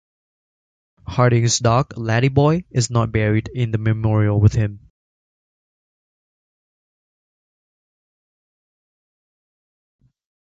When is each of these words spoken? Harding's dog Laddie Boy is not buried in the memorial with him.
Harding's 1.05 1.59
dog 1.59 1.95
Laddie 1.95 2.27
Boy 2.29 2.63
is 2.71 2.89
not 2.89 3.11
buried 3.11 3.49
in 3.53 3.69
the 3.69 3.77
memorial 3.77 4.39
with 4.41 4.53
him. 4.53 4.89